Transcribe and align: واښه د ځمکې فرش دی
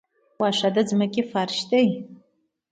واښه 0.39 0.69
د 0.75 0.77
ځمکې 0.89 1.21
فرش 1.31 1.57
دی 1.69 1.85